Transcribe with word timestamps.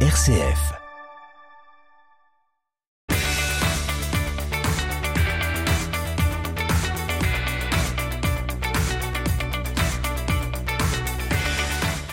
RCF. 0.00 0.85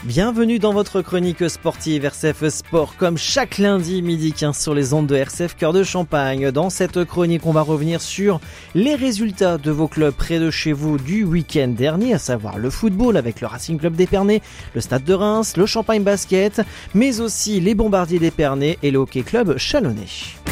Bienvenue 0.05 0.59
dans 0.59 0.73
votre 0.73 1.01
chronique 1.01 1.49
sportive 1.49 2.03
RCF 2.03 2.49
Sport, 2.49 2.97
comme 2.97 3.17
chaque 3.17 3.57
lundi 3.57 4.01
midi 4.01 4.33
15 4.33 4.57
sur 4.57 4.73
les 4.73 4.93
ondes 4.93 5.07
de 5.07 5.15
RCF 5.15 5.55
Cœur 5.55 5.71
de 5.71 5.81
Champagne. 5.81 6.51
Dans 6.51 6.69
cette 6.69 7.05
chronique, 7.05 7.45
on 7.45 7.53
va 7.53 7.61
revenir 7.61 8.01
sur 8.01 8.41
les 8.75 8.95
résultats 8.95 9.57
de 9.57 9.71
vos 9.71 9.87
clubs 9.87 10.13
près 10.13 10.39
de 10.39 10.51
chez 10.51 10.73
vous 10.73 10.97
du 10.97 11.23
week-end 11.23 11.69
dernier, 11.69 12.13
à 12.13 12.19
savoir 12.19 12.57
le 12.57 12.69
football 12.69 13.15
avec 13.15 13.39
le 13.39 13.47
Racing 13.47 13.79
Club 13.79 13.95
d'Épernay, 13.95 14.41
le 14.75 14.81
Stade 14.81 15.05
de 15.05 15.13
Reims, 15.13 15.55
le 15.55 15.65
Champagne 15.65 16.03
Basket, 16.03 16.61
mais 16.93 17.21
aussi 17.21 17.61
les 17.61 17.73
Bombardiers 17.73 18.19
d'Épernay 18.19 18.77
et 18.83 18.91
le 18.91 18.99
Hockey 18.99 19.23
Club 19.23 19.57
Chalonnais. 19.57 20.43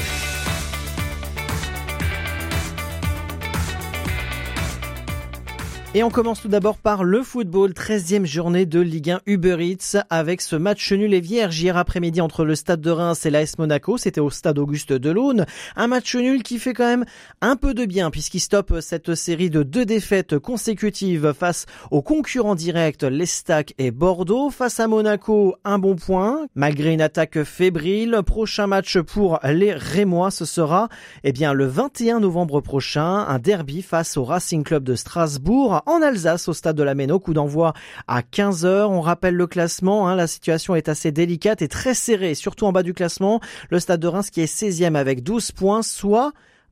Et 5.94 6.04
on 6.04 6.09
commence 6.09 6.41
tout 6.41 6.48
d'abord 6.48 6.77
par 6.77 7.04
le 7.04 7.22
football, 7.22 7.72
13e 7.72 8.23
journée 8.23 8.66
de 8.66 8.80
Ligue 8.80 9.12
1 9.12 9.22
Uber 9.26 9.58
Eats 9.59 10.02
avec 10.09 10.40
ce 10.40 10.55
match 10.55 10.90
nul 10.94 11.13
et 11.13 11.20
vierge 11.20 11.62
hier 11.62 11.76
après-midi 11.76 12.22
entre 12.22 12.45
le 12.45 12.55
Stade 12.55 12.80
de 12.80 12.91
Reims 12.91 13.26
et 13.26 13.30
l'AS 13.30 13.58
Monaco. 13.58 13.98
C'était 13.98 14.22
au 14.22 14.30
Stade 14.30 14.58
Auguste 14.58 14.94
Delaune. 14.94 15.46
Un 15.76 15.88
match 15.88 16.16
nul 16.16 16.44
qui 16.44 16.59
fait 16.59 16.73
quand 16.73 16.88
même 16.88 17.04
un 17.41 17.58
peu 17.58 17.73
de 17.73 17.84
bien 17.84 18.09
puisqu'il 18.09 18.40
stoppe 18.40 18.80
cette 18.80 19.16
série 19.16 19.49
de 19.49 19.63
deux 19.63 19.84
défaites 19.84 20.40
consécutives 20.40 21.34
face 21.38 21.66
aux 21.91 22.02
concurrents 22.02 22.55
directs 22.55 23.04
l'Estac 23.04 23.73
et 23.77 23.91
Bordeaux. 23.91 24.49
Face 24.49 24.80
à 24.80 24.88
Monaco, 24.88 25.58
un 25.66 25.77
bon 25.77 25.98
point 25.98 26.48
malgré 26.55 26.94
une 26.94 27.02
attaque 27.02 27.44
fébrile. 27.44 28.21
Prochain 28.26 28.66
match 28.66 28.98
pour 28.98 29.41
les 29.44 29.73
Rémois, 29.73 30.32
ce 30.32 30.46
sera 30.46 30.88
eh 31.26 31.34
bien 31.34 31.51
le 31.51 31.66
21 31.66 32.21
novembre 32.21 32.62
prochain, 32.62 33.26
un 33.27 33.40
derby 33.40 33.82
face 33.82 34.16
au 34.16 34.23
Racing 34.23 34.63
Club 34.63 34.85
de 34.85 34.96
Strasbourg 34.96 35.80
en 35.85 36.01
Alsace 36.01 36.48
au 36.48 36.54
stade 36.54 36.76
de 36.76 36.84
la 36.84 36.96
Méno. 36.96 37.20
Coup 37.20 37.34
d'envoi 37.34 37.74
à 38.07 38.21
15h. 38.21 38.85
On 38.85 39.01
rappelle 39.01 39.35
le 39.35 39.48
classement. 39.48 40.07
Hein. 40.07 40.15
la 40.15 40.27
situation 40.27 40.76
est 40.76 40.90
assez 40.90 41.12
délicate 41.12 41.62
et 41.62 41.68
très 41.68 41.93
serrée, 41.93 42.35
surtout 42.35 42.65
en 42.65 42.71
bas 42.71 42.84
du 42.84 42.93
classement. 42.93 43.41
Le 43.70 43.79
stade 43.79 43.99
de 43.99 44.07
Reims 44.07 44.29
qui 44.29 44.41
est 44.41 44.54
16e 44.54 44.96
avec 44.96 45.23
12 45.23 45.51
points, 45.51 45.82
soit 45.82 46.32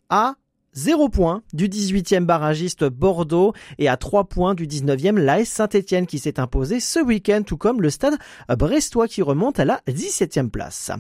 à 0.10 0.36
0 0.80 1.10
points 1.10 1.42
du 1.52 1.68
18e 1.68 2.24
barragiste 2.24 2.86
Bordeaux 2.86 3.52
et 3.80 3.90
à 3.90 3.98
3 3.98 4.30
points 4.30 4.56
du 4.56 4.66
19e 4.66 5.20
l'AS 5.20 5.44
Saint-Etienne 5.44 6.08
qui 6.08 6.20
s'est 6.20 6.40
imposé 6.40 6.80
ce 6.80 7.02
week-end 7.02 7.42
tout 7.46 7.58
comme 7.58 7.82
le 7.82 7.90
stade 7.90 8.14
brestois 8.58 9.10
qui 9.10 9.22
remonte 9.22 9.60
à 9.60 9.66
la 9.66 9.82
17e 9.90 10.50
place. 10.50 10.92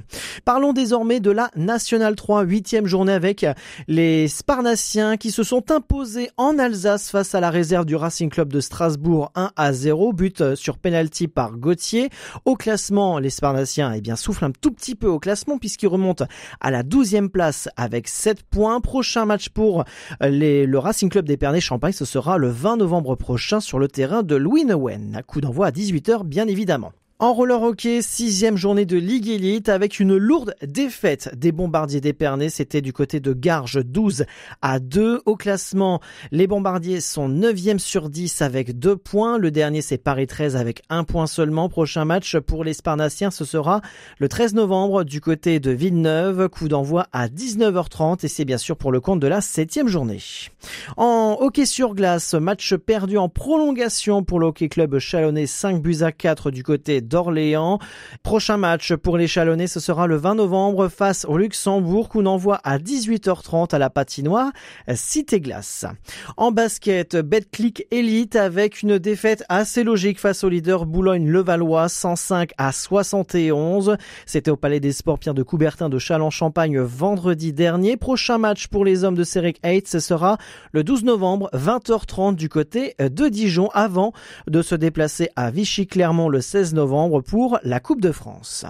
Parlons 0.43 0.73
désormais 0.73 1.21
de 1.21 1.31
la 1.31 1.49
Nationale 1.55 2.15
3 2.15 2.43
8e 2.43 2.87
journée 2.87 3.13
avec 3.13 3.45
les 3.87 4.27
Sparnassiens 4.27 5.15
qui 5.15 5.31
se 5.31 5.43
sont 5.43 5.71
imposés 5.71 6.29
en 6.35 6.59
Alsace 6.59 7.09
face 7.09 7.33
à 7.33 7.39
la 7.39 7.49
réserve 7.49 7.85
du 7.85 7.95
Racing 7.95 8.29
Club 8.29 8.51
de 8.51 8.59
Strasbourg 8.59 9.31
1 9.35 9.51
à 9.55 9.71
0 9.71 10.11
but 10.11 10.55
sur 10.55 10.77
penalty 10.77 11.29
par 11.29 11.55
Gauthier. 11.55 12.09
Au 12.43 12.57
classement 12.57 13.17
les 13.17 13.29
Sparnassiens 13.29 13.93
eh 13.93 14.01
bien 14.01 14.17
soufflent 14.17 14.43
un 14.43 14.51
tout 14.51 14.71
petit 14.71 14.95
peu 14.95 15.07
au 15.07 15.19
classement 15.19 15.57
puisqu'ils 15.57 15.87
remontent 15.87 16.25
à 16.59 16.69
la 16.69 16.83
12e 16.83 17.29
place 17.29 17.69
avec 17.77 18.09
7 18.09 18.43
points. 18.43 18.81
Prochain 18.81 19.23
match 19.25 19.47
pour 19.47 19.68
les, 20.21 20.65
le 20.65 20.79
Racing 20.79 21.09
Club 21.09 21.25
d'Épernay-Champagne. 21.25 21.93
Ce 21.93 22.05
sera 22.05 22.37
le 22.37 22.49
20 22.49 22.77
novembre 22.77 23.15
prochain 23.15 23.59
sur 23.59 23.79
le 23.79 23.87
terrain 23.87 24.23
de 24.23 24.35
Louis 24.35 24.65
Newen. 24.65 25.21
Coup 25.27 25.41
d'envoi 25.41 25.67
à 25.67 25.71
18h, 25.71 26.23
bien 26.23 26.47
évidemment. 26.47 26.91
En 27.21 27.33
roller 27.33 27.61
hockey, 27.61 28.01
sixième 28.01 28.55
journée 28.55 28.85
de 28.85 28.95
Ligue 28.95 29.27
Elite 29.27 29.67
avec 29.67 29.99
une 29.99 30.15
lourde 30.15 30.55
défaite 30.65 31.29
des 31.35 31.51
bombardiers 31.51 31.99
d'Épernay. 31.99 32.47
C'était 32.47 32.79
du 32.79 32.93
côté 32.93 33.19
de 33.19 33.33
Garges 33.33 33.83
12 33.83 34.23
à 34.61 34.79
2 34.79 35.23
au 35.25 35.35
classement. 35.35 35.99
Les 36.31 36.47
bombardiers 36.47 37.01
sont 37.01 37.27
9e 37.27 37.77
sur 37.77 38.09
10 38.09 38.41
avec 38.41 38.79
2 38.79 38.95
points. 38.95 39.37
Le 39.37 39.51
dernier 39.51 39.81
c'est 39.81 39.97
Paris 39.97 40.27
13 40.27 40.55
avec 40.55 40.81
1 40.87 41.03
point 41.03 41.27
seulement. 41.27 41.67
Prochain 41.67 42.05
match 42.05 42.37
pour 42.37 42.63
les 42.63 42.71
Sparnassiens, 42.71 43.31
ce 43.31 43.43
sera 43.43 43.81
le 44.19 44.29
13 44.29 44.53
novembre 44.53 45.03
du 45.03 45.19
côté 45.19 45.59
de 45.59 45.71
Villeneuve. 45.71 46.47
Coup 46.47 46.69
d'envoi 46.69 47.07
à 47.11 47.27
19h30 47.27 48.23
et 48.23 48.29
c'est 48.29 48.45
bien 48.45 48.57
sûr 48.57 48.77
pour 48.77 48.93
le 48.93 49.01
compte 49.01 49.19
de 49.19 49.27
la 49.27 49.41
septième 49.41 49.89
journée. 49.89 50.21
En 50.95 51.35
hockey 51.37 51.65
sur 51.65 51.95
glace, 51.95 52.33
match 52.33 52.75
perdu 52.75 53.17
en 53.17 53.27
prolongation 53.27 54.23
pour 54.23 54.39
le 54.39 54.45
hockey 54.45 54.69
club 54.69 54.99
chalonnais 54.99 55.47
5 55.47 55.81
buts 55.81 55.97
à 55.99 56.13
4 56.13 56.49
du 56.49 56.63
côté 56.63 57.01
d'Orléans. 57.09 57.79
Prochain 58.23 58.57
match 58.57 58.93
pour 58.93 59.17
les 59.17 59.27
Chalonnais, 59.27 59.67
ce 59.67 59.79
sera 59.79 60.07
le 60.07 60.15
20 60.15 60.35
novembre 60.35 60.87
face 60.87 61.25
au 61.25 61.37
Luxembourg, 61.37 62.07
qu'on 62.07 62.25
envoie 62.25 62.61
à 62.63 62.77
18h30 62.77 63.75
à 63.75 63.79
la 63.79 63.89
patinoire 63.89 64.51
Cité 64.93 65.41
Glace. 65.41 65.85
En 66.37 66.51
basket, 66.51 67.17
Betclic 67.17 67.85
Elite 67.91 68.35
avec 68.35 68.81
une 68.81 68.97
défaite 68.97 69.43
assez 69.49 69.83
logique 69.83 70.19
face 70.19 70.43
au 70.43 70.49
leader 70.49 70.85
Boulogne-Levallois, 70.85 71.89
105 71.89 72.51
à 72.57 72.71
71. 72.71 73.97
C'était 74.25 74.51
au 74.51 74.55
Palais 74.55 74.79
des 74.79 74.91
Sports 74.91 75.19
Pierre 75.19 75.33
de 75.33 75.43
Coubertin 75.43 75.89
de 75.89 75.97
Châlons-Champagne 75.97 76.79
vendredi 76.79 77.53
dernier. 77.53 77.97
Prochain 77.97 78.37
match 78.37 78.67
pour 78.67 78.85
les 78.85 79.03
hommes 79.03 79.15
de 79.15 79.23
Séric 79.23 79.59
8, 79.65 79.87
ce 79.87 79.99
sera 79.99 80.37
le 80.71 80.83
12 80.83 81.03
novembre, 81.03 81.49
20h30 81.53 82.35
du 82.35 82.49
côté 82.49 82.95
de 82.99 83.27
Dijon, 83.27 83.69
avant 83.73 84.13
de 84.47 84.61
se 84.61 84.75
déplacer 84.75 85.29
à 85.35 85.51
Vichy-Clermont 85.51 86.29
le 86.29 86.41
16 86.41 86.73
pour 87.07 87.59
la 87.63 87.79
Coupe 87.79 88.01
de 88.01 88.11
France. 88.11 88.65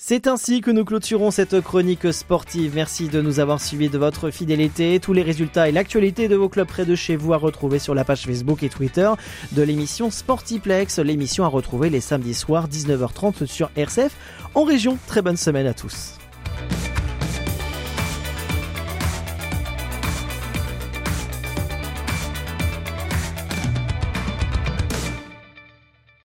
C'est 0.00 0.26
ainsi 0.26 0.60
que 0.60 0.70
nous 0.70 0.84
clôturons 0.84 1.30
cette 1.30 1.60
chronique 1.60 2.12
sportive. 2.14 2.72
Merci 2.74 3.08
de 3.08 3.20
nous 3.20 3.40
avoir 3.40 3.60
suivis 3.60 3.88
de 3.88 3.98
votre 3.98 4.30
fidélité. 4.30 5.00
Tous 5.00 5.12
les 5.12 5.22
résultats 5.22 5.68
et 5.68 5.72
l'actualité 5.72 6.28
de 6.28 6.36
vos 6.36 6.48
clubs 6.48 6.68
près 6.68 6.86
de 6.86 6.94
chez 6.94 7.16
vous 7.16 7.32
à 7.32 7.36
retrouver 7.36 7.78
sur 7.80 7.94
la 7.94 8.04
page 8.04 8.22
Facebook 8.22 8.62
et 8.62 8.68
Twitter 8.68 9.10
de 9.52 9.62
l'émission 9.62 10.10
Sportiplex. 10.10 11.00
L'émission 11.00 11.44
à 11.44 11.48
retrouver 11.48 11.90
les 11.90 12.00
samedis 12.00 12.34
soirs 12.34 12.68
19h30 12.68 13.46
sur 13.46 13.70
RCF 13.76 14.16
en 14.54 14.62
région. 14.62 14.96
Très 15.08 15.20
bonne 15.20 15.36
semaine 15.36 15.66
à 15.66 15.74
tous. 15.74 16.14